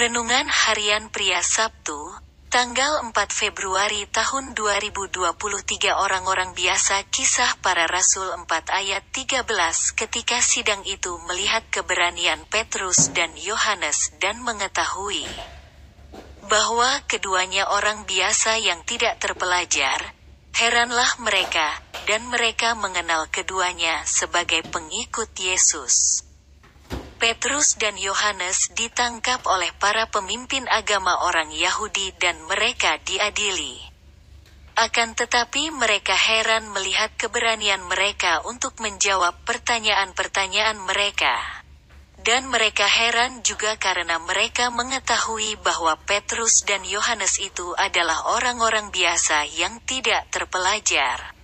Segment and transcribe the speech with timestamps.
[0.00, 1.92] Renungan Harian Pria Sabtu,
[2.48, 5.28] tanggal 4 Februari tahun 2023
[5.92, 8.48] Orang-orang biasa Kisah Para Rasul 4
[8.80, 9.44] ayat 13
[9.92, 15.28] Ketika sidang itu melihat keberanian Petrus dan Yohanes dan mengetahui
[16.48, 20.16] bahwa keduanya orang biasa yang tidak terpelajar,
[20.56, 21.76] heranlah mereka,
[22.08, 26.24] dan mereka mengenal keduanya sebagai pengikut Yesus.
[27.20, 33.76] Petrus dan Yohanes ditangkap oleh para pemimpin agama orang Yahudi dan mereka diadili.
[34.80, 41.36] Akan tetapi mereka heran melihat keberanian mereka untuk menjawab pertanyaan-pertanyaan mereka.
[42.16, 49.44] Dan mereka heran juga karena mereka mengetahui bahwa Petrus dan Yohanes itu adalah orang-orang biasa
[49.60, 51.36] yang tidak terpelajar.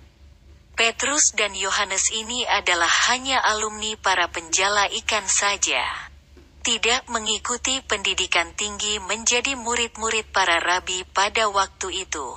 [0.77, 5.81] Petrus dan Yohanes ini adalah hanya alumni para penjala ikan saja.
[6.61, 12.29] Tidak mengikuti pendidikan tinggi menjadi murid-murid para rabi pada waktu itu.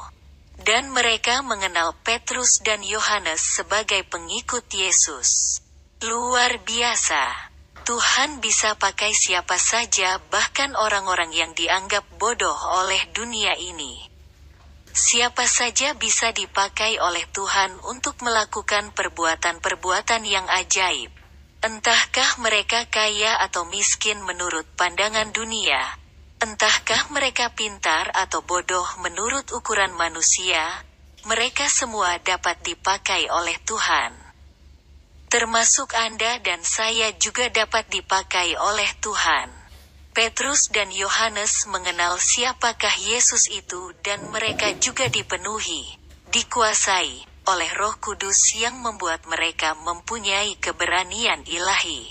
[0.55, 5.59] Dan mereka mengenal Petrus dan Yohanes sebagai pengikut Yesus.
[6.08, 7.52] Luar biasa.
[7.83, 14.08] Tuhan bisa pakai siapa saja bahkan orang-orang yang dianggap bodoh oleh dunia ini.
[15.00, 21.08] Siapa saja bisa dipakai oleh Tuhan untuk melakukan perbuatan-perbuatan yang ajaib.
[21.64, 25.80] Entahkah mereka kaya atau miskin menurut pandangan dunia,
[26.44, 30.83] entahkah mereka pintar atau bodoh menurut ukuran manusia,
[31.23, 34.11] mereka semua dapat dipakai oleh Tuhan.
[35.31, 39.58] Termasuk Anda dan saya juga dapat dipakai oleh Tuhan.
[40.09, 45.85] Petrus dan Yohanes mengenal siapakah Yesus itu dan mereka juga dipenuhi,
[46.33, 52.09] dikuasai, oleh roh kudus yang membuat mereka mempunyai keberanian ilahi.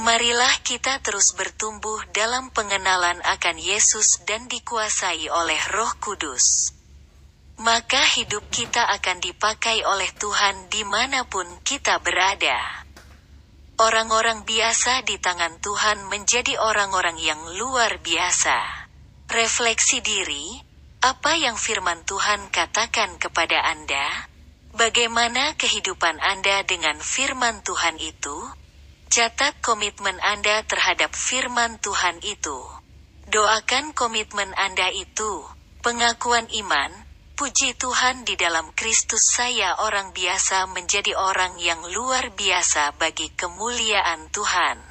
[0.00, 6.76] Marilah kita terus bertumbuh dalam pengenalan akan Yesus dan dikuasai oleh roh kudus.
[7.60, 12.81] Maka hidup kita akan dipakai oleh Tuhan di mana pun kita berada.
[13.82, 18.86] Orang-orang biasa di tangan Tuhan menjadi orang-orang yang luar biasa.
[19.26, 20.54] Refleksi diri,
[21.02, 24.30] apa yang firman Tuhan katakan kepada Anda?
[24.70, 28.54] Bagaimana kehidupan Anda dengan firman Tuhan itu?
[29.10, 32.62] Catat komitmen Anda terhadap firman Tuhan itu.
[33.34, 35.42] Doakan komitmen Anda itu,
[35.82, 36.94] pengakuan iman,
[37.32, 44.28] Puji Tuhan di dalam Kristus saya orang biasa menjadi orang yang luar biasa bagi kemuliaan
[44.28, 44.84] Tuhan.